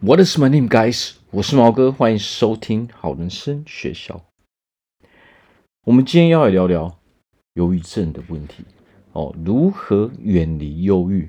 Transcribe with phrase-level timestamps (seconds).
[0.00, 1.14] What is my name, guys？
[1.32, 4.24] 我是毛哥，欢迎收听好人生学校。
[5.82, 7.00] 我们今天要来聊聊
[7.54, 8.62] 忧郁症的问题
[9.10, 11.28] 哦，如何远离忧郁？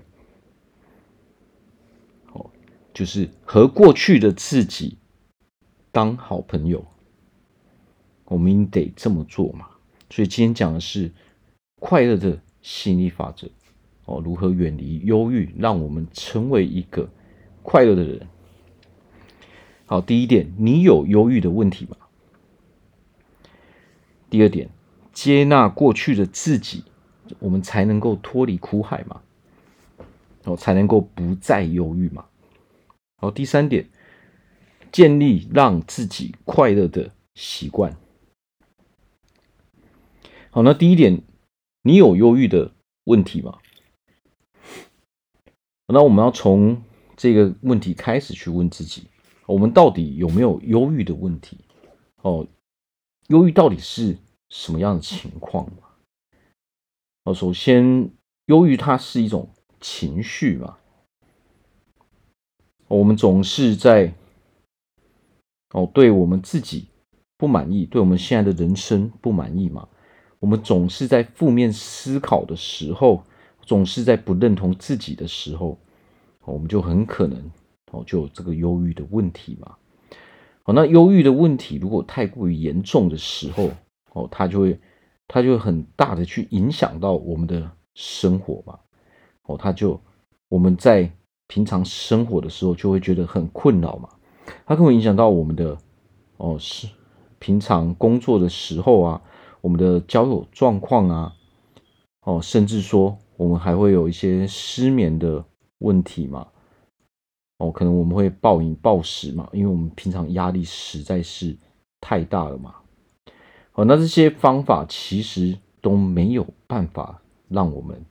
[2.32, 2.52] 哦，
[2.94, 5.00] 就是和过去的自己
[5.92, 6.86] 当好朋友。
[8.26, 9.68] 我们得这么做嘛？
[10.12, 11.12] 所以今天讲的是
[11.80, 13.50] 快乐的吸引力法则
[14.06, 17.10] 哦，如何远离忧郁，让我们成为一个
[17.64, 18.28] 快乐的人。
[19.90, 21.98] 好，第一点，你有忧郁的问题吗？
[24.30, 24.70] 第二点，
[25.12, 26.84] 接纳过去的自己，
[27.40, 29.24] 我们才能够脱离苦海嘛？
[30.44, 32.26] 哦，才能够不再忧郁嘛？
[33.18, 33.90] 好，第三点，
[34.92, 37.98] 建立让自己快乐的习惯。
[40.52, 41.24] 好，那第一点，
[41.82, 42.74] 你有忧郁的
[43.06, 43.58] 问题吗？
[45.88, 46.84] 那我们要从
[47.18, 49.09] 这个问题开始去问自己。
[49.50, 51.58] 我们到底有没有忧郁的问题？
[52.22, 52.46] 哦，
[53.30, 54.16] 忧郁到底是
[54.50, 55.68] 什么样的情况？
[57.24, 58.12] 哦，首先，
[58.46, 59.50] 忧郁它是一种
[59.82, 60.78] 情绪嘛。
[62.88, 64.14] 我们总是在
[65.72, 66.86] 哦，对我们自己
[67.36, 69.90] 不满意，对我们现在的人生不满意嘛。
[70.38, 73.24] 我们总是在负面思考的时候，
[73.64, 75.80] 总是在不认同自己的时候，
[76.46, 77.52] 我们就很可能。
[77.92, 79.76] 哦，就有这个忧郁的问题嘛。
[80.64, 83.72] 好，那忧郁的问题如果太过于严重的时候，
[84.14, 84.80] 哦，它就会，
[85.28, 88.80] 它就会很大的去影响到我们的生活嘛。
[89.44, 90.00] 哦，它就
[90.48, 91.12] 我们在
[91.48, 94.10] 平常生活的时候就会觉得很困扰嘛。
[94.66, 95.78] 它可能会影响到我们的
[96.38, 96.88] 哦，是
[97.40, 99.22] 平常工作的时候啊，
[99.62, 101.34] 我们的交友状况啊，
[102.26, 105.44] 哦，甚至说我们还会有一些失眠的
[105.80, 106.48] 问题嘛。
[107.60, 111.56] 哦，可能我们会暴饮暴食嘛，因为我们平常压力实在是
[112.02, 112.74] 太大了嘛。
[113.72, 118.04] 好，那这些方法其实都没有办法让我们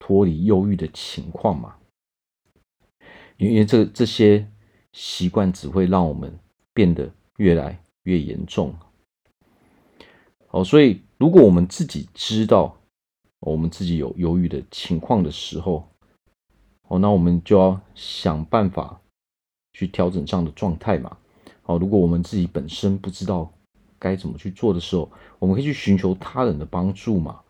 [0.00, 1.76] 脱离忧郁的情况嘛，
[3.36, 4.48] 因为这这些
[4.92, 6.36] 习惯只会让我们
[6.74, 8.74] 变得越来越严重。
[10.48, 12.76] 好，所以如果我们自己知道
[13.38, 15.88] 我们自己有忧郁的情况的时候，
[16.88, 19.00] 哦，那我们就要想办法
[19.72, 21.16] 去调整这样的状态嘛。
[21.62, 23.52] 好，如果我们自己本身不知道
[23.98, 25.10] 该怎么去做的时候，
[25.40, 27.40] 我们可以去寻求他人的帮助嘛。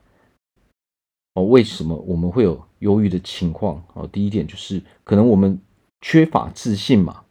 [1.35, 3.85] 哦，为什么我们会有忧郁的情况？
[3.93, 5.61] 哦，第一点就是可能我们
[6.01, 7.25] 缺乏自信嘛，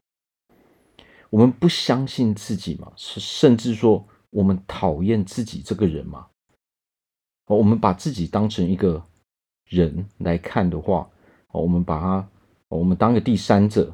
[1.31, 6.27] 我们不相信自己嘛，是甚至说我们讨厌自己这个人嘛。
[7.47, 9.03] 哦，我们把自己当成一个
[9.66, 11.09] 人来看的话。
[11.57, 12.27] 我们把它，
[12.69, 13.93] 我们当个第三者，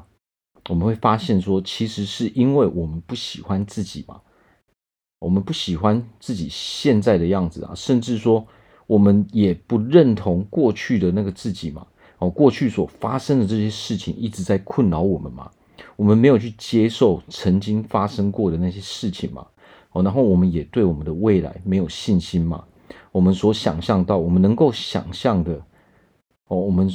[0.68, 4.20] 我们会发现说，其实是因为我们不喜欢自己嘛，
[5.20, 8.46] 我们不喜欢自己现在的样子啊，甚至说
[8.86, 11.86] 我们也不认同过去的那个自己嘛，
[12.18, 15.50] 哦，过去所发生的这些事情一直在困扰我们嘛，
[15.96, 19.46] 我们没有去接受曾经发生过的那些事情嘛，
[19.92, 22.64] 哦，然后我们也对我们的未来没有信心嘛，
[23.10, 25.54] 我们所想象到，我们能够想象的，
[26.48, 26.92] 哦，我们。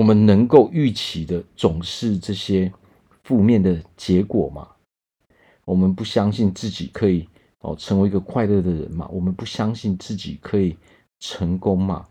[0.00, 2.72] 我们能够预期的总是这些
[3.22, 4.66] 负面的结果嘛？
[5.66, 7.28] 我们不相信自己可以
[7.58, 9.06] 哦成为一个快乐的人嘛？
[9.12, 10.74] 我们不相信自己可以
[11.18, 12.08] 成功嘛？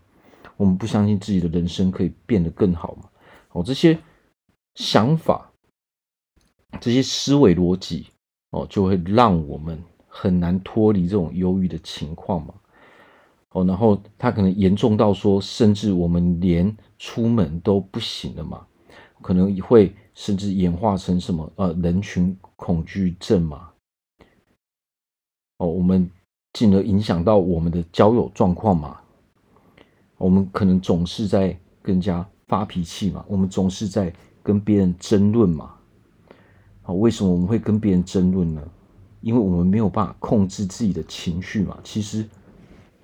[0.56, 3.10] 我们不相信自己的人生可以变得更好嘛？
[3.50, 3.98] 哦，这些
[4.76, 5.50] 想法、
[6.80, 8.06] 这些思维逻辑
[8.50, 12.54] 哦，就会让我们很难脱离这种忧郁的情况嘛。
[13.52, 18.64] 哦，然后他可能严重到说，甚至我们连出门都不行了嘛，
[19.20, 23.70] 可能会甚至演化成什么呃人群恐惧症嘛。
[25.58, 26.08] 哦，我们
[26.52, 29.00] 进而影响到我们的交友状况嘛。
[30.16, 31.48] 我们可能总是在
[31.82, 35.74] 跟人家发脾气嘛，我们总是在跟别人争论嘛。
[36.82, 38.62] 好，为什么我们会跟别人争论呢？
[39.22, 41.76] 因为我们没有办法控制自己的情绪嘛。
[41.82, 42.24] 其实。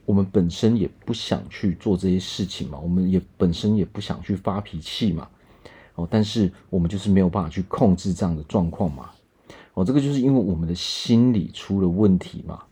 [0.06, 5.28] 我们本身也不想去做这些事情嘛，我们也本身也不想去发脾气嘛，
[5.96, 9.10] 哦，但是我们就是没有办法去控制这样的状况嘛，
[9.74, 12.62] 哦，这个就是因为我们的心理出了问题嘛，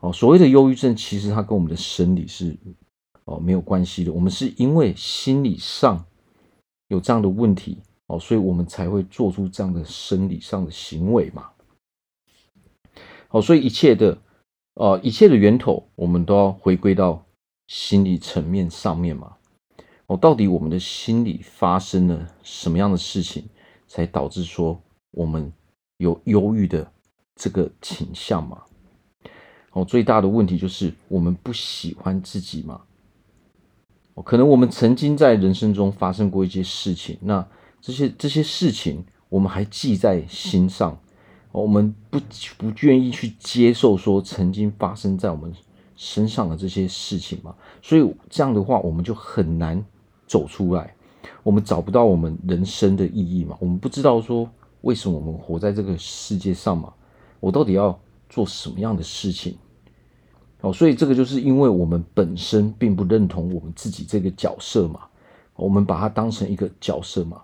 [0.00, 2.56] 哦，所谓的忧郁症其实它跟我们的生理是
[3.26, 6.02] 哦没有关系的，我们是因为心理上
[6.88, 11.50] 有这样的问题哦，所以我们才会做出这样的生理上的行为嘛，
[13.28, 14.16] 哦，所以一切的。
[14.80, 17.22] 呃，一切的源头，我们都要回归到
[17.66, 19.36] 心理层面上面嘛。
[20.06, 23.44] 哦，到底我们的心里发生了什么样的事情，
[23.86, 24.80] 才导致说
[25.10, 25.52] 我们
[25.98, 26.90] 有忧郁的
[27.36, 28.62] 这个倾向嘛。
[29.72, 32.80] 哦，最大的问题就是我们不喜欢自己嘛。
[34.14, 37.46] 哦，可能我们曾经在人生中发生过一些事情，那
[37.82, 40.98] 这些这些事情我们还记在心上，
[41.52, 42.20] 我们不
[42.56, 45.52] 不愿意去接受说曾经发生在我们
[45.96, 47.54] 身上的这些事情嘛。
[47.82, 49.84] 所以这样的话，我们就很难
[50.26, 50.94] 走出来，
[51.42, 53.56] 我们找不到我们人生的意义嘛。
[53.60, 54.48] 我们不知道说
[54.82, 56.92] 为什么我们活在这个世界上嘛。
[57.40, 57.98] 我到底要
[58.28, 59.56] 做什么样的事情？
[60.60, 65.00] 哦，所以这个就是因为我们本身并不认同我们自己这个角色嘛，
[65.56, 67.40] 我们把它当成一个角色嘛。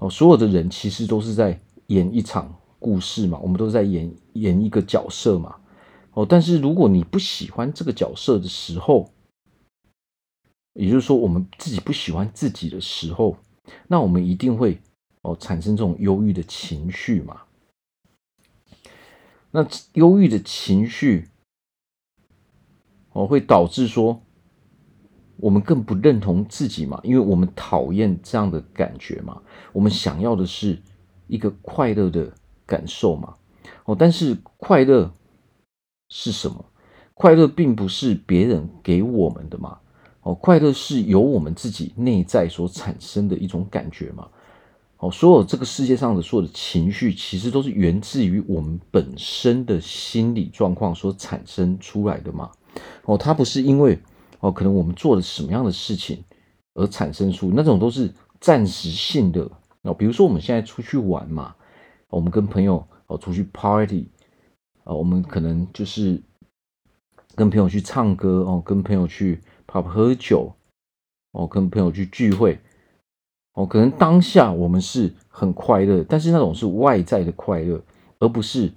[0.00, 5.56] 哦，所有的人其实都是在演一场故事嘛，我们都在演演一个角色嘛。
[6.12, 9.12] 哦，但是如果你不喜欢这个角色的时候，
[10.74, 13.36] 也就是说我们自己不喜欢自己的时候，
[13.86, 14.80] 那我们一定会
[15.22, 17.42] 哦产生这种忧郁的情绪嘛。
[19.50, 21.28] 那忧郁的情绪，
[23.12, 24.22] 哦，会导致说
[25.36, 29.40] 我们更不认同自己嘛，因为我们讨厌这样的感觉嘛，
[29.72, 30.82] 我们想要的是
[31.28, 32.34] 一个快乐的
[32.68, 33.34] 感受嘛。
[33.86, 35.10] 哦，但是快乐
[36.08, 36.64] 是什么？
[37.14, 39.78] 快乐并不是别人给我们的嘛。
[40.22, 44.28] 哦，快乐是由我们自己内在所产生的一种感觉嘛。
[44.98, 52.50] 哦，所有这个世界上的所有的情绪，其实都是源自于我们本身的心理状况所产生出来的嘛。
[53.04, 53.98] 哦，它不是因为
[54.40, 56.22] 哦，可能我们做了什么样的事情
[56.74, 59.48] 而产生出那种都是暂时性的。
[59.82, 61.54] 哦，比如说我们现在出去玩嘛，
[62.10, 64.08] 我们跟朋友哦出去 party，
[64.84, 66.20] 啊，我们可能就是
[67.34, 70.52] 跟朋友去唱歌哦，跟朋友去 pub 喝酒，
[71.32, 72.58] 哦，跟朋友去聚会。
[73.54, 77.82] 哦，可能当下我们是很快乐，但是那种是外在的快乐，
[78.20, 78.72] 而不是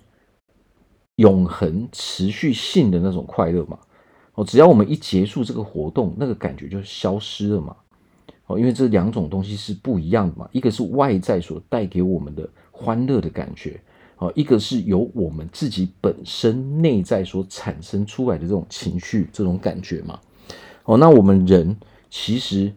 [1.18, 3.77] 永恒持续性的那种快乐嘛。
[4.34, 7.75] 哦，只要我们一结束这个活动，那个感觉就消失了嘛。
[8.48, 12.50] 哦，因为这两种东西是不一样的嘛，一个是外在所带给我们的
[12.81, 13.80] 欢乐的感觉，
[14.18, 20.19] 哦，一个是由我们自己本身内在所产生出来的这种情绪、这种感觉嘛。
[20.86, 21.78] 哦，那我们人
[22.10, 22.74] 其实。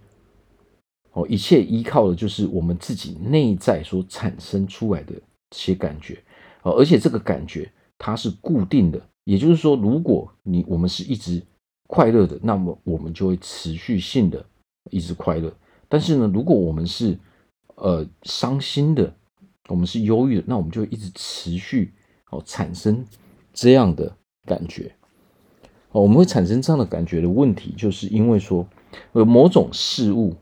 [1.16, 5.14] 哦，一切依靠的就是我们自己内在所产生出来的
[5.50, 6.20] 这些感觉，
[6.64, 11.40] 哦，而且这个感觉它是固定的，也就是说，如果你我们是一直
[11.86, 14.44] 快乐的，那么我们就会持续性的
[14.90, 15.54] 一直快乐。
[15.88, 17.16] 但是呢，如果我们是
[17.76, 19.14] 呃伤心的，
[19.69, 21.93] 我们是忧郁的，那我们就一直持续
[22.31, 23.05] 哦产生
[23.52, 24.16] 这样的
[24.46, 24.94] 感觉。
[25.93, 28.69] 哦，我们会产生这样的感觉的问题，就是因为说
[29.12, 30.34] 有某种事物。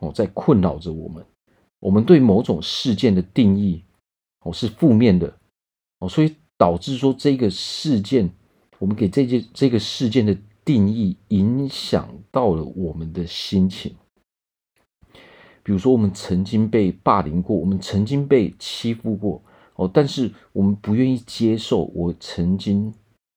[0.00, 1.26] 哦，在困扰着我们。
[1.80, 3.82] 我们对某种事件的定义，
[4.44, 5.36] 哦，是负面的，
[5.98, 8.30] 哦，所以导致说这个事件，
[8.78, 13.94] 我们给这件这个事件的定义，影响到了我们的心情。
[15.68, 19.42] 比如说，我们曾经被霸凌过，我们曾经被欺负过，
[19.74, 22.90] 哦，但是我们不愿意接受，我曾经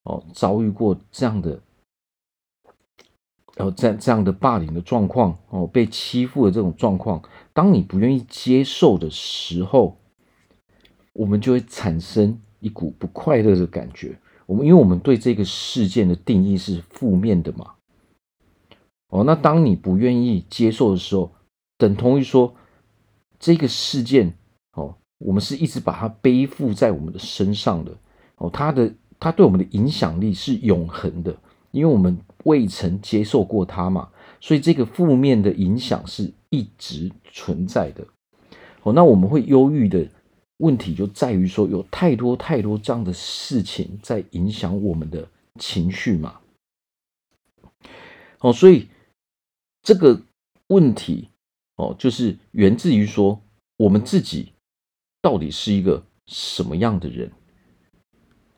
[0.04, 1.60] 哦遭遇过这样的。
[3.54, 9.98] 然后在这样的霸凌的状况哦，被欺负的这种状况，当你不愿意接受的时候，
[11.12, 14.18] 我们就会产生一股不快乐的感觉。
[14.46, 17.74] 我们因为我们对这个事件的定义是负面的嘛，
[19.10, 21.30] 哦，那当你不愿意接受的时候，
[21.82, 22.54] 等同于说
[23.40, 24.32] 这个事件
[24.74, 27.92] 哦，我们是一直把它背负在我们的身上的
[28.36, 31.36] 哦，它的它对我们的影响力是永恒的，
[31.72, 32.16] 因为我们。
[32.44, 34.10] 未曾接受过它嘛，
[34.40, 38.04] 所以这个负面的影响是一直存在的。
[38.82, 40.04] 哦，那我们会忧郁的
[40.56, 45.28] 问题就在于说，有太多太多这样的事情在影响我们的
[45.60, 46.40] 情绪嘛。
[48.40, 48.88] 哦，所以
[49.84, 50.20] 这个
[50.66, 51.28] 问题
[51.82, 53.40] 哦，就是源自于说，
[53.76, 54.52] 我们自己
[55.20, 57.32] 到底是一个什么样的人？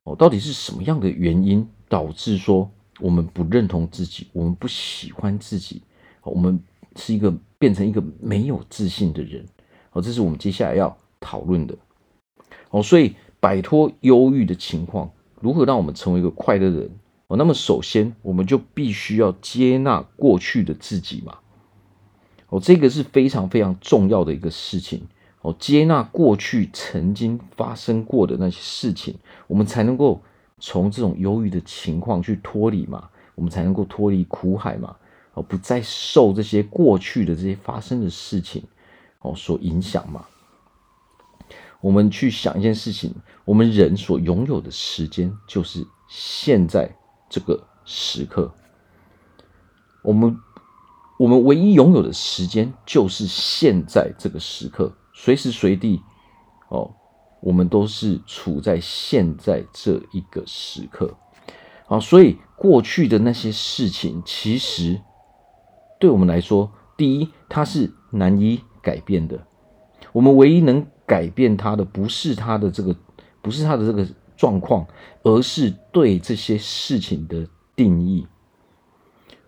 [0.03, 2.71] 哦，到底是什么样的原因导致说？
[3.01, 5.83] 我们不认同自己，我们不喜欢自己，
[6.23, 6.61] 我们
[6.95, 9.45] 是一个变成一个没有自信的人，
[9.91, 11.77] 哦，这是我们接下来要讨论的，
[12.71, 16.91] 哦，所以摆脱忧郁的情况，如何让我们成为一个快乐的人？
[17.27, 21.39] 哦，那么首先我们就必须要接纳过去的自己嘛，
[22.55, 25.09] 哦，这个是非常非常重要的一个事情，
[25.43, 29.17] 哦，接纳过去曾经发生过的那些事情，
[29.49, 30.23] 我们才能够。
[30.61, 34.97] 从这种忧郁的情况去脱离嘛，我们才能够脱离苦海嘛，
[35.35, 38.63] 哦，不再受这些过去的这些发生的事情
[39.19, 40.25] 哦所影响嘛。
[41.83, 43.13] 我们去想一件事情，
[43.45, 46.97] 我们人所拥有的时间就是现在
[47.29, 48.51] 这个时刻。
[50.03, 50.35] 我们
[51.17, 56.01] 我们唯一拥有的时间就是现在这个时刻，随时随地
[56.69, 56.93] 哦，
[57.41, 61.15] 我们都是处在现在这一个时刻。
[61.87, 65.01] 好，所以过去的那些事情，其实
[66.01, 69.47] 对我们来说，第一，它是难以改变的。
[70.13, 72.97] 我们唯一能改变它的，不是它的这个，
[73.41, 74.07] 不是它的这个
[74.37, 74.87] 状况，
[75.23, 78.27] 而是对这些事情的定义。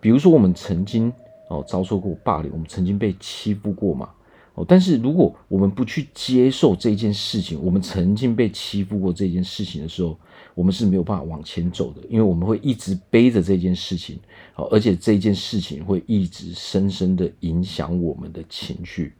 [0.01, 1.13] 比如说，我们曾经
[1.49, 4.11] 哦遭受过霸凌，我们曾经被欺负过嘛。
[4.55, 10.19] 哦，但是如果我们不去接受这件事情，我们曾经被欺负过这件事情的时候，
[10.55, 14.19] 我们是没有办法往前走的，因为我们会一直背着这件事情，
[14.55, 19.13] 哦，而且这件事情会一直深深的影响我们的情绪。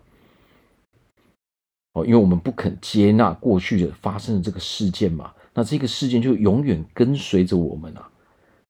[1.93, 8.11] 哦，因为我们不肯接纳过去的发生的这个事件嘛，那这个事件就永远跟随着我们啊。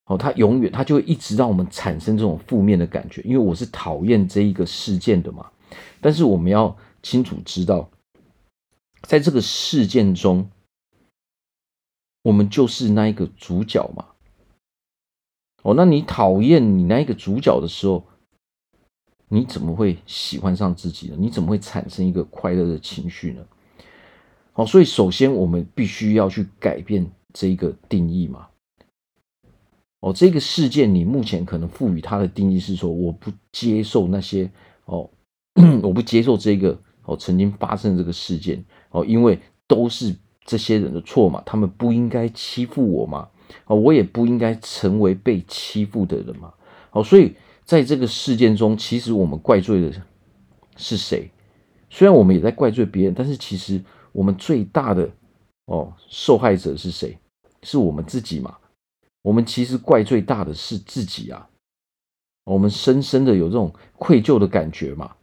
[0.07, 5.51] 哦，它永远，它就会一直让我们产生这种负面的感觉，因为我是讨厌这一个事件的嘛。
[5.99, 7.89] 但是我们要清楚知道，
[9.01, 10.49] 在这个事件中，
[12.23, 14.05] 我们就是那一个主角嘛。
[15.63, 18.05] 哦，那你讨厌你那一个主角的时候，
[19.27, 21.17] 你怎么会喜欢上自己呢？
[21.19, 23.45] 你怎么会产生一个快乐的情绪呢？
[24.53, 28.47] 哦，所以首先我们必须要去改变这一个定义嘛。
[29.99, 34.49] 哦，这个事件你目前可能赋予它的定义是说，我不接受那些
[34.85, 35.09] 哦。
[35.81, 43.27] 我不接受这个哦，曾经发生这个事件哦，因为都是这些人的错嘛，他们不应该欺负我嘛，
[43.65, 46.53] 哦，我也不应该成为被欺负的人嘛，
[46.91, 47.33] 哦，所以
[47.65, 49.91] 在这个事件中，其实我们怪罪的
[50.75, 51.27] 是谁？
[51.89, 55.09] 虽然我们也在怪罪别人，但是其实我们最大的
[55.65, 57.17] 哦受害者是谁？
[57.63, 58.55] 是我们自己嘛？
[59.27, 61.49] 我们其实怪最大的是自己啊，
[62.45, 65.15] 我们深深的有这种愧疚的感觉嘛。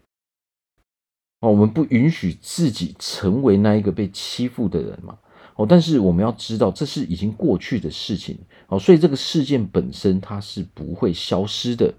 [1.40, 5.16] 哦，我们不允许自己成为那一个被欺负的人嘛？
[5.56, 8.36] 哦，但是我们要知道，这是已经过去的事情。
[8.66, 11.94] 哦，所以这个事件本身它是不会消失的，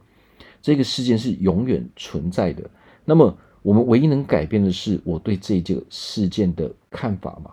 [0.62, 2.70] 这个事件是永远存在的。
[3.04, 7.50] 那么，我们唯一能改变的是我对这个事件的看法嘛？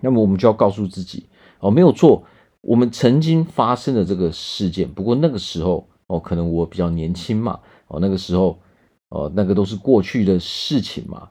[0.00, 1.24] 那么，我们就要告诉自己，
[1.60, 2.22] 哦，没有错，
[2.66, 8.58] 我们曾经发生的这个事件，不过那个时候，哦，可能我比较年轻嘛，哦，那个时候。
[9.10, 11.28] 哦，那个都是过去的事情嘛。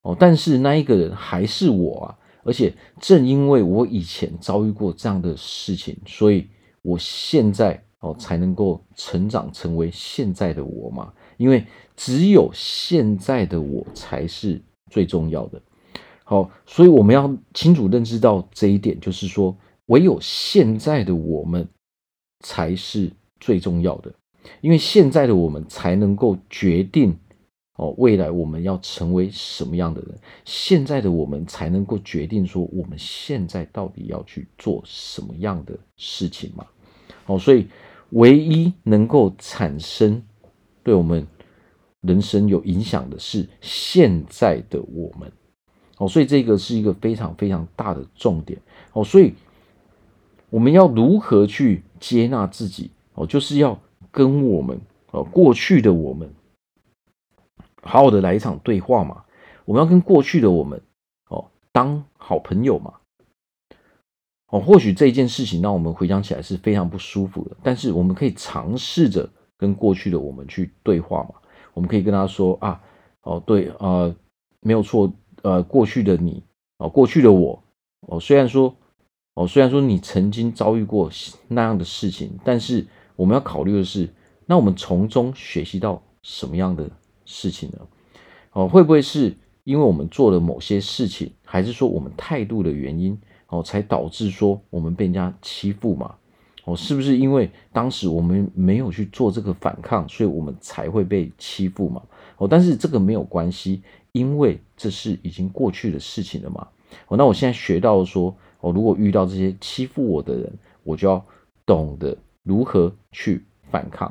[0.00, 6.48] 哦，但是那一个人还是我啊，而且正因为我以前遭遇过这样的事情，所以
[6.80, 11.12] 我现在哦才能够成长成为现在的我嘛。
[11.36, 11.62] 因为
[11.94, 14.58] 只有现在的我才是
[14.90, 15.60] 最重要的。
[16.24, 19.54] 好，所以我们要清楚认知到这一点，就是说，
[19.88, 21.68] 唯有现在的我们
[22.40, 24.10] 才是最重要的。
[24.62, 27.14] 因为现在的我们才能够决定
[27.76, 30.10] 哦，未来我们要成为什么样的人。
[30.44, 36.66] 现在的我们才能够决定说，我们现在到底要去做什么样的事情嘛？
[37.26, 37.66] 哦，所以
[38.10, 40.22] 唯一能够产生
[40.82, 41.26] 对我们
[42.00, 45.30] 人生有影响的是现在的我们。
[45.98, 48.58] 哦，所以这个是一个非常非常大的重点。
[48.92, 49.34] 哦，所以
[50.50, 52.90] 我们要如何去接纳自己？
[53.14, 53.78] 哦，就是要。
[54.10, 56.28] 跟我们哦，过去的我们，
[57.82, 59.22] 好好的来一场对话嘛。
[59.66, 60.80] 我们要跟过去的我们
[61.28, 62.94] 哦，当好朋友嘛。
[64.48, 69.28] 哦，或许这件事情让我们回想起来是非常不舒服的，但是我们可以尝试着
[69.58, 71.34] 跟过去的我们去对话嘛。
[71.74, 72.80] 我们可以跟他说啊，
[73.22, 74.12] 哦，对，呃，
[74.60, 75.12] 没有错，
[75.42, 76.42] 呃，过去的你，
[76.78, 77.62] 哦，过去的我，
[78.08, 78.74] 哦，虽然说，
[79.38, 81.08] 哦，虽然说你曾经遭遇过
[81.46, 82.86] 那样的事情，但是。
[83.18, 84.08] 我们要考虑的是，
[84.46, 86.88] 那我们从中学习到什么样的
[87.24, 87.78] 事情呢？
[88.52, 96.14] 哦，会不会是因为我们做了某些事情，还是说我们态度的原因，哦，才导致说我们被人家欺负嘛？
[96.62, 102.00] 哦，是不是因为当时我们没有去做这个反抗，所以我们才会被欺负嘛？
[102.36, 106.68] 哦，但是这个没有关系，因为这是已经过去的事情了嘛。
[107.08, 110.52] 哦，那我现在学到说，哦，如果遇到这些欺负我的人，
[110.84, 111.24] 我就要
[111.64, 112.16] 懂得。
[112.44, 114.10] 如何去反抗？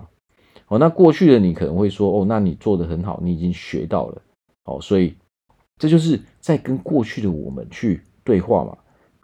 [0.67, 4.21] 哦，那过去的你可能会说，哦，那你做得很好，你已经学到了，
[4.65, 5.15] 哦，所以
[5.79, 8.77] 这就是在跟过去的我们去对话嘛，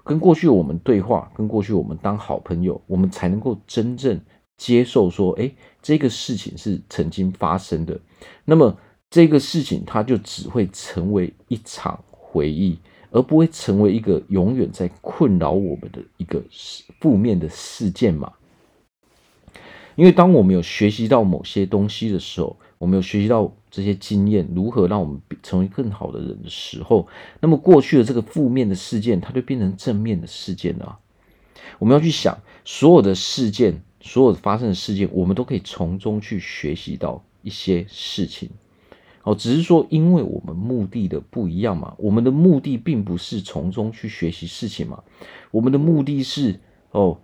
[0.04, 4.20] 跟过去我们对话，跟过去我们当好朋友，我们才能够真正
[4.58, 8.00] 接受说，哎，这个事情是曾经发生的，
[8.46, 8.76] 那么
[9.12, 12.80] 这个事情它就只会成为一场回忆，
[13.14, 16.44] 而不会成为一个永远在困扰我们的一个
[17.00, 18.34] 负面的事件嘛。
[19.96, 27.08] 因为当我们有学习到某些东西的时候，我们有学习到这些经验，如何让我们成为更好的人的时候，
[27.40, 30.98] 那么过去的这个负面的事件，它就变成正面的事件了。
[31.78, 38.50] 我们要去想，所有的事件，所有发生的事件，我们都可以从中去学习到一些事情。
[39.24, 45.04] 哦，只是说，因为我们目的的不一样嘛，我们的目的并不是从中去学习事情嘛，
[45.52, 46.60] 我们的目的是
[46.92, 47.18] 哦。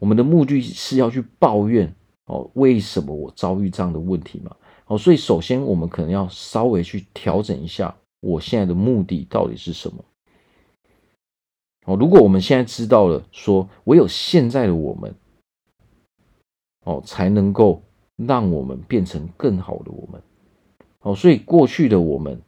[0.00, 1.94] 我们的目的是要去抱怨
[2.26, 4.54] 哦，为什么我遭遇这样的问题嘛？
[4.86, 10.04] 哦，所以首先我们可能要稍微去调整一下，我现在的目的到底是什么？
[11.86, 15.14] 哦，如果我们现在知道了，说唯有现在的我们，
[16.84, 17.82] 哦，才能够
[18.16, 20.20] 让我们变成更好的我们。
[21.04, 22.40] 哦，所以过去的我们，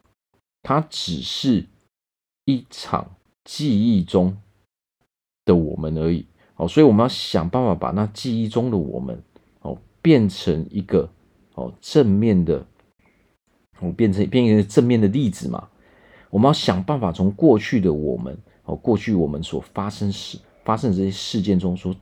[0.62, 1.66] 它只是
[2.46, 4.38] 一场记忆中
[5.44, 6.24] 的我们而已。
[6.56, 9.22] 哦，所以我们要想办法把那记忆中的我们，
[9.60, 11.06] 哦，变成一个
[11.54, 12.66] 哦正面的，
[13.78, 15.68] 哦变成变成正面的例子嘛。
[16.30, 18.34] 我们要想办法从过去的我们，
[18.64, 21.94] 哦过去我们所发生事发生的这些事件中说，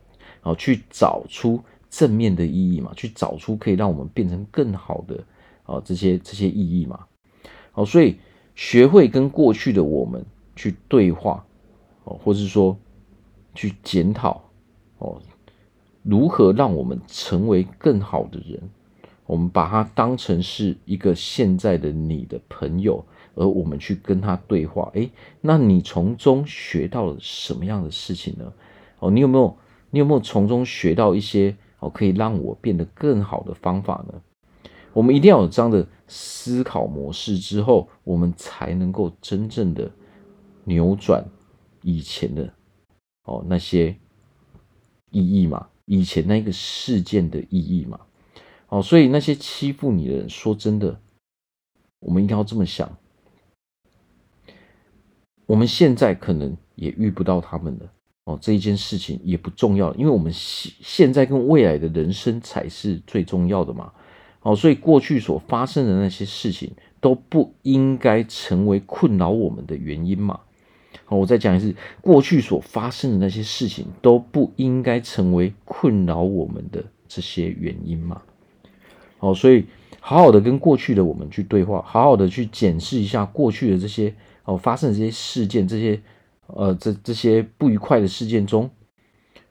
[0.43, 5.21] 哦去找出正面的意义嘛，去找出可以让我们变成更好的
[5.65, 7.05] 哦这些这些意义嘛。
[7.73, 8.17] 哦，所以
[8.55, 11.45] 学会跟过去的我们去对话，
[12.05, 12.77] 哦，或是说
[13.53, 14.41] 去检讨。
[14.97, 15.21] 哦，
[16.03, 18.61] 如何让我们成为更好的人？
[19.25, 23.03] 我们把它当成是一个现在的你的朋友，
[23.33, 24.89] 而我们去跟他对话。
[24.93, 25.09] 诶，
[25.41, 28.53] 那你从中学到了什么样的事情呢？
[28.99, 29.57] 哦，你有没有
[29.89, 34.21] 你有没有从中学到一些哦可以让我变得更好的方法呢？
[34.95, 39.91] 我们一定要有这样的思考模式之后，我们才能够真正的
[40.63, 41.23] 扭转
[41.83, 42.51] 以前的
[43.25, 43.95] 哦那些。
[45.11, 47.97] 意义嘛，以前那个事件的意义嘛，
[48.67, 50.99] 哦，所以那些欺负你的人，说真的，
[51.99, 52.97] 我们一定要这么想。
[55.45, 57.89] 我们现在可能也遇不到他们了，
[58.25, 63.93] 哦，这一件事情也不重要，因为我们现现在跟未来的人生才是最重要的嘛，
[64.45, 70.39] 哦，所以过去所发生的那些事情都不应该成为困扰我们的原因嘛。
[71.05, 78.21] 好，我再讲一次，过去所发生的那些事情都不应该成为困扰我们的这些原因嘛。
[79.17, 79.65] 好，所以
[79.99, 85.99] 好好的跟过去的我们去对话，好好的去检视一下过去的这些哦发生的这些事件，这些
[86.45, 88.69] 呃这这些不愉快的事件中，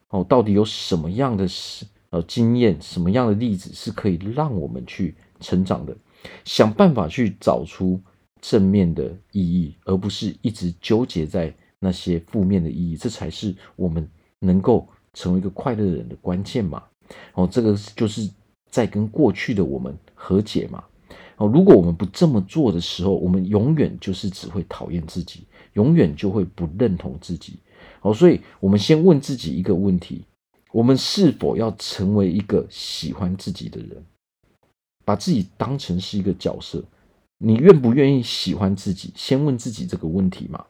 [0.07, 5.95] 哦到底有什么样的事呃经验，什么样的例子是可以让我们去成长的，
[6.45, 7.99] 想办法去找出。
[8.41, 16.83] 正面的意义，而不是一直纠结在那些负面的意义，这才是我们能够成为一个快乐的人的关键嘛。
[17.33, 18.29] 哦，这个就是
[18.69, 20.83] 在跟过去的我们和解嘛。
[21.37, 27.57] 哦，如果我们不这么做的时候，我们永远就是只会讨厌自己，永远就会不认同自己。
[28.01, 30.23] 哦，所以我们先问自己一个问题：
[30.75, 34.05] 我们是否要成为一个喜欢自己的人，
[35.05, 36.83] 把自己当成是一个角色？
[37.37, 39.13] 你愿不愿意喜欢自己？
[39.15, 40.65] 先问自己这个问题嘛。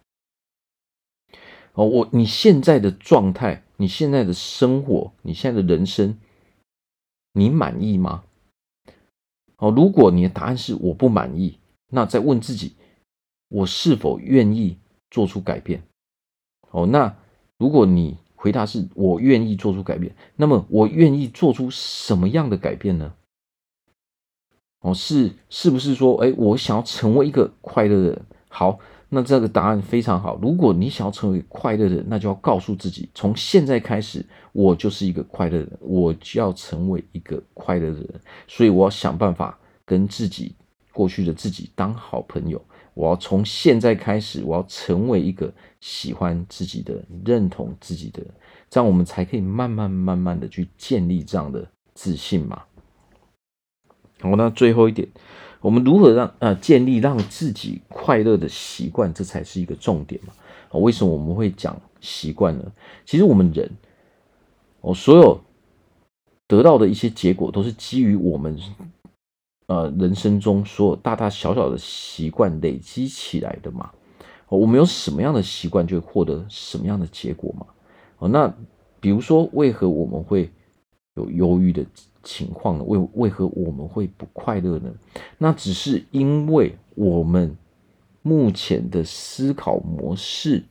[1.73, 6.15] 哦，我你现在的状态，你现在的生活，你现在的人生，
[7.33, 8.25] 你满意吗？
[9.57, 11.57] 哦，如果你的答案是我不满意，
[11.89, 12.75] 那再问自己，
[13.47, 14.77] 我是否愿意
[15.09, 15.81] 做出改变？
[16.69, 17.17] 哦，那
[17.57, 23.13] 如果你回答是我愿意做出改变，那么我愿意做出什么样的改变呢？
[24.81, 28.21] 哦，是是不是说，哎，我想要成为一个快乐的人？
[28.49, 28.77] 好，
[29.09, 30.37] 那这个答案非常好。
[30.39, 38.21] 如果你想要成为快乐的人，那就要告诉自己，从现在开始，我就是一个快乐的人，我就要成为一个快乐的人。
[38.47, 40.55] 所以我要想办法跟自己
[40.93, 42.63] 过去的自己当好朋友。
[42.95, 48.23] 我要从现在开始，我要成为一个喜欢自己的，认同自己的，
[48.69, 52.63] 这样我们才可以慢慢慢慢的去建立这样的自信嘛。
[54.21, 55.07] 好，那最后一点，
[55.59, 60.33] 我们如何让呃建立让自己快乐的习惯，这才是一个重点嘛。
[60.71, 62.71] 哦，为什么我们会讲习惯呢？
[63.05, 63.69] 其实我们人，
[64.79, 65.41] 哦，所有
[66.47, 68.57] 得到的一些结果，都是基于我们
[69.67, 73.91] 呃人生中所有大大小小的习惯累积起来的嘛。
[74.47, 77.65] 哦，我们有什么样的习惯，就会获得什么样的结果嘛。
[78.19, 78.53] 哦，那
[78.99, 80.51] 比如说，为何我们会
[81.15, 81.85] 有忧郁的
[82.21, 82.83] 情况呢？
[82.83, 84.93] 为为何我们会不快乐呢？
[85.37, 87.57] 那只是因为我们
[88.21, 90.63] 目前的思考模式，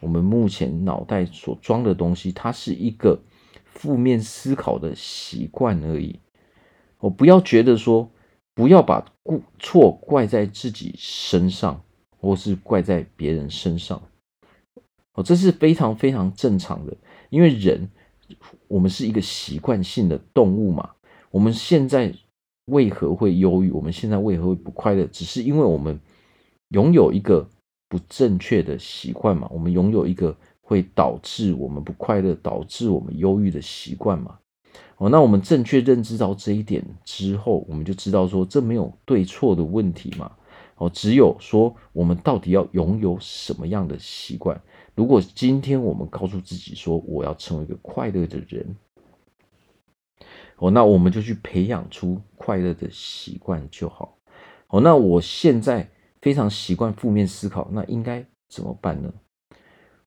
[0.00, 3.18] 我们目前脑袋所装的东西，它是一个
[3.64, 6.20] 负面思考的习惯而已。
[6.98, 8.08] 我不要觉得说，
[8.58, 9.06] 不要把
[9.60, 11.80] 错怪在自己身上，
[12.18, 14.02] 或是怪在别人身上。
[15.14, 16.92] 哦，这是非常非常正常的，
[17.30, 17.88] 因为人，
[18.66, 20.90] 我们是一个习惯性的动物嘛。
[21.30, 22.12] 我们现在
[22.64, 23.70] 为何会忧郁？
[23.70, 25.06] 我们现在为何会不快乐？
[25.06, 26.00] 只是因为我们
[26.70, 27.48] 拥有一个
[27.88, 29.48] 不正确的习惯嘛。
[29.52, 34.36] 我们拥有一个会导致我们不快乐、导致我们忧郁的习惯嘛。
[34.96, 40.32] 哦，那我们正确认知到这一点之后，我们就知道说，这没有对错的问题嘛。
[40.76, 44.60] 哦，只有说我们到底要拥有什么样的习惯。
[44.94, 48.76] 如果今天我们告诉自己说，我要成为一个快乐的人。
[50.58, 54.18] 哦，那我们就去培养出快乐的习惯就好。
[54.68, 55.88] 哦，那我现在
[56.20, 59.12] 非常习惯负面思考，那应该怎么办呢？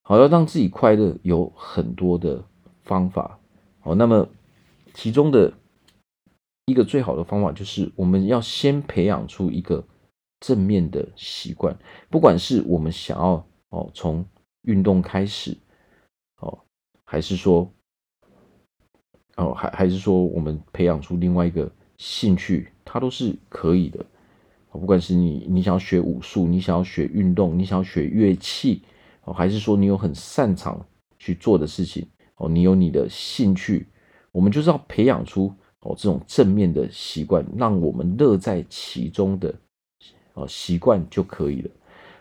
[0.02, 2.44] 好，要让自己快乐有很多的
[2.84, 3.40] 方法。
[3.84, 4.28] 哦，那么
[4.94, 5.54] 其中的
[6.66, 9.86] 一个最好的方法就是，我们要先培养出一个
[10.40, 11.78] 正面的习惯，
[12.10, 14.26] 不管是我们想要哦从
[14.64, 15.58] 运动开始，
[16.40, 16.60] 哦，
[17.04, 17.72] 还是说。
[19.38, 24.06] 哦，还还是说我们培养出另外一个兴趣，它都是可以的。
[24.72, 28.84] 不管是你你想要学武术，你想要学运动，你想要学乐器，
[29.24, 30.86] 哦，还是说你有很擅长
[31.18, 33.88] 去做的事情，哦，你有你的兴趣，
[34.32, 39.54] 我们就是要培养出哦这种正面的习惯，让我们乐在其中的
[40.34, 41.70] 哦习惯就可以了。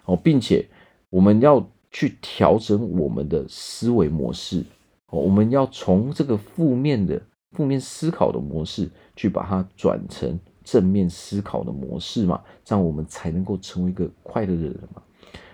[0.07, 0.67] 哦，并且
[1.09, 4.65] 我们要去调整我们的思维模式
[5.07, 5.21] 哦。
[5.21, 7.21] 我们要从这个负面的
[7.53, 15.03] 负面思考的模式，去把它转成正面思考的模式嘛，这样我们才能够成为一个快乐的人嘛。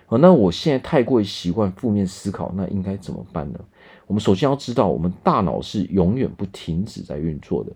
[0.05, 3.59] 好，那我现在太过于习惯负面思考，那应该怎么办呢？
[4.07, 7.71] 我们首先要知道，我们大脑是永远不停止在运作的，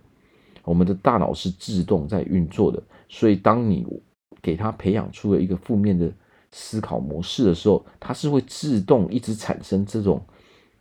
[0.63, 3.85] 我们的大脑是自动在运作的，所以当你
[4.41, 6.11] 给它培养出了一个负面的
[6.51, 10.19] 思考模式的时候，它是会自动一直产生这种。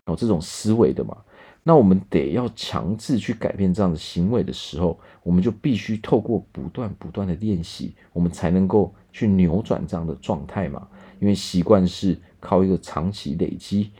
[0.06, 1.16] 哦这种思维的嘛？
[1.62, 10.88] 那我们得要强制去改变这样的行为的时候，我们就必须透过不断不断的练习，我们才能够去扭转这样的状态嘛。
[11.20, 13.92] 因为习惯是靠一个长期累积，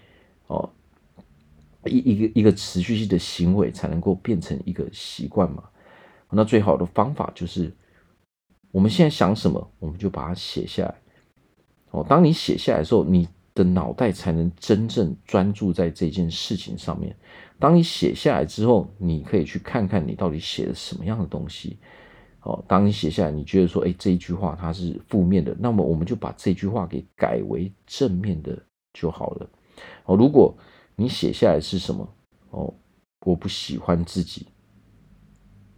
[0.48, 0.68] 哦，
[1.84, 5.64] 一一个一个持续性的行为才能够变成一个习惯嘛。
[6.30, 7.72] 那最好的方法就是，
[8.70, 10.94] 我们现在想什么，我们就把它写下来。
[11.90, 13.28] 哦，当你写下来的时候，你。
[13.52, 17.14] 的脑袋才能真正专注在这件事情上面。
[17.58, 21.76] 当你写下来之后，你可以去看看你到底写了什么样的东西。
[22.42, 28.56] 哦，当你写下来，你觉得说，哎，这一句话它是负面的，那么我们就把这句话给改为正面的
[28.92, 29.50] 就好了。
[30.04, 30.56] 哦，如果
[31.00, 32.06] 你写下来是什么？
[32.50, 32.74] 哦，
[33.24, 34.46] 我不喜欢自己，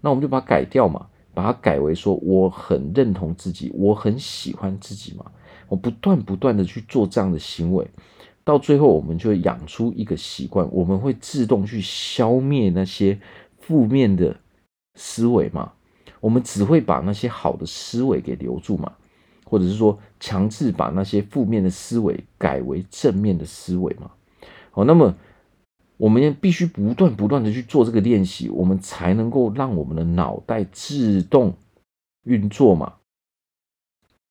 [0.01, 5.31] 那我们就把它改掉嘛，把它改为说我很认同自己，我很喜欢自己嘛。
[5.69, 7.89] 我不断不断的去做这样的行为，
[8.43, 13.21] 到最后我们就会养出一个习惯，我们会自动去消灭那些
[13.61, 14.37] 负面的
[14.97, 15.73] 思维嘛，
[16.19, 18.93] 我们只会把那些好的思维给留住嘛，
[19.45, 24.11] 或者是说强制把那些负面的思维改为正面的思维嘛。
[24.73, 25.15] 好，那么
[25.99, 31.55] 我们必须不断不断的去做这个练习，我们才能够让我们的脑袋自动
[32.25, 32.95] 运作嘛。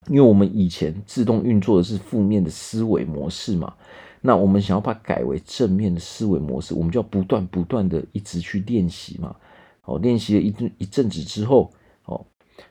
[0.07, 3.75] 因为我们以前自动运作的是负面的思维模式嘛，
[4.19, 9.35] 那我们想要把它改为正面的思维模式，我们就要不断不断的一直去练习嘛。
[9.83, 11.71] 哦，练习了一阵一阵子之后，
[12.05, 12.25] 哦，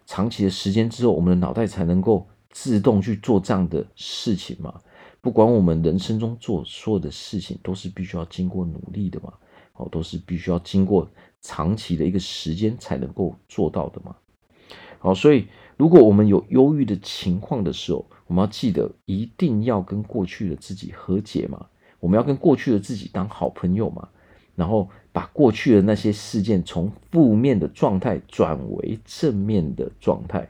[0.07, 4.81] 长期的时间之后，我们的脑袋才能够自动去做这样的事情嘛。
[5.21, 9.33] 不管我们人生中做所有的事情，都是必须要经过努力的嘛，
[9.75, 11.09] 哦，都是必须要经过
[11.41, 14.17] 长期的一个时间才能够做到的嘛。
[14.99, 15.47] 好，所以。
[15.77, 21.65] 如果我们有忧郁的情况的时候，我们要记得一定要跟过去的自己和解嘛，
[22.01, 24.07] 我们要跟过去的自己当好朋友嘛，
[24.55, 30.47] 然后把过去的那些事件从负面的状态转为正面的状态，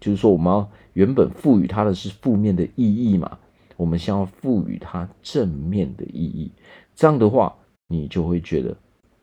[0.00, 3.38] 就是说我们要原本赋予它的是负面的意义嘛，
[3.80, 6.52] 我们先要赋予它正面的意义，
[6.94, 7.56] 这样的话
[7.88, 8.76] 你就会觉得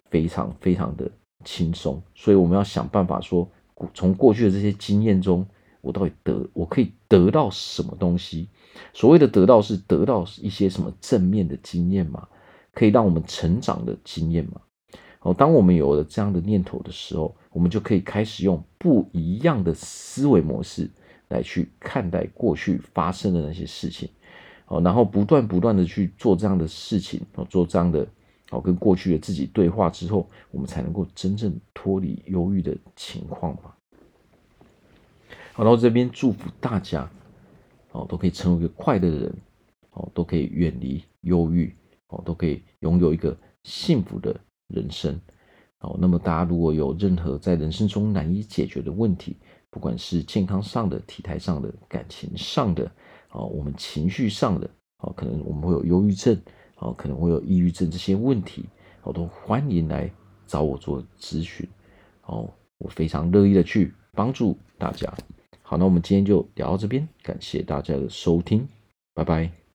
[0.09, 1.07] 非常非常的
[1.45, 3.47] 轻松，所以我们要想办法说。
[3.93, 5.45] 从过去的这些经验中，
[5.81, 8.49] 我到底得我可以得到什么东西？
[8.91, 12.27] 所谓的得到是得到一些什么正面的经验嘛？
[12.73, 14.59] 可以让我们成长的经验嘛？
[15.19, 20.89] 哦，当我们有了这样的念头的时候，我们就可以开始用不一样的思维模式
[21.27, 24.09] 来去看待过去发生的那些事情，
[24.67, 28.05] 哦，然后不断不断的去做这样的事情，哦，做这样的，
[28.51, 33.73] 哦，跟过去的自己对话之后，我们才能够真正脱离忧郁的情况嘛。
[35.53, 37.09] 好，然后这边祝福大家，
[37.91, 39.35] 哦，都可以成为一个快乐的人，
[39.91, 41.73] 哦，都可以远离忧郁，
[42.09, 45.19] 哦，都可以拥有一个幸福的人生。
[45.79, 49.37] 好，那么大家如果有任何在人生中难以解决的问题，
[49.69, 52.91] 不管是健康上的、体态上的、感情上的，
[53.29, 56.39] 啊，我们情绪上的，啊，可能我们会有忧郁症，
[56.75, 58.65] 啊，可能会有抑郁症这些问题，
[59.03, 60.09] 我都欢迎来
[60.45, 61.67] 找我做咨询，
[62.25, 65.13] 哦，我非常乐意的去帮助大家。
[65.61, 68.67] 好，那我们今天就聊到这边，感谢大家的收听，
[69.13, 69.66] 拜拜。